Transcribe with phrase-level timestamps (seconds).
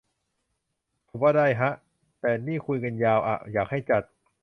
[1.07, 1.71] ผมว่า ได้ฮะ
[2.19, 4.03] แต่ นี่คุยกันยาวอะ อยากให้จัด